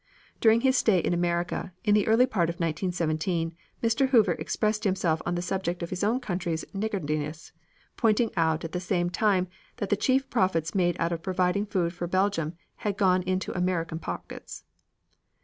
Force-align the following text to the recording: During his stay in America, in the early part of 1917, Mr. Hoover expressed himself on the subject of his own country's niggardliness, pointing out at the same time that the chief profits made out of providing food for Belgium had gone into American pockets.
During 0.39 0.61
his 0.61 0.75
stay 0.75 0.97
in 0.97 1.13
America, 1.13 1.73
in 1.83 1.93
the 1.93 2.07
early 2.07 2.25
part 2.25 2.49
of 2.49 2.53
1917, 2.55 3.55
Mr. 3.83 4.09
Hoover 4.09 4.31
expressed 4.31 4.83
himself 4.83 5.21
on 5.27 5.35
the 5.35 5.43
subject 5.43 5.83
of 5.83 5.91
his 5.91 6.03
own 6.03 6.19
country's 6.19 6.65
niggardliness, 6.73 7.51
pointing 7.97 8.31
out 8.35 8.65
at 8.65 8.71
the 8.71 8.79
same 8.79 9.11
time 9.11 9.47
that 9.77 9.91
the 9.91 9.95
chief 9.95 10.27
profits 10.31 10.73
made 10.73 10.97
out 10.99 11.11
of 11.11 11.21
providing 11.21 11.67
food 11.67 11.93
for 11.93 12.07
Belgium 12.07 12.53
had 12.77 12.97
gone 12.97 13.21
into 13.21 13.55
American 13.55 13.99
pockets. 13.99 14.63